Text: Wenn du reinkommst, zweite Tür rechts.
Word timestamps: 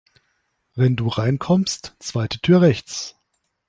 Wenn 0.73 0.95
du 0.95 1.09
reinkommst, 1.09 1.95
zweite 1.99 2.39
Tür 2.39 2.61
rechts. 2.61 3.15